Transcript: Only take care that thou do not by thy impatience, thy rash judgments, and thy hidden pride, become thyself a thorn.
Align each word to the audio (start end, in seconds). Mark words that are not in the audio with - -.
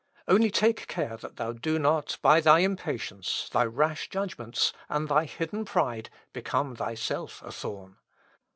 Only 0.27 0.49
take 0.49 0.87
care 0.87 1.15
that 1.17 1.35
thou 1.35 1.51
do 1.51 1.77
not 1.77 2.17
by 2.23 2.41
thy 2.41 2.61
impatience, 2.61 3.47
thy 3.51 3.65
rash 3.65 4.09
judgments, 4.09 4.73
and 4.89 5.07
thy 5.07 5.25
hidden 5.25 5.63
pride, 5.63 6.09
become 6.33 6.75
thyself 6.75 7.43
a 7.43 7.51
thorn. 7.51 7.97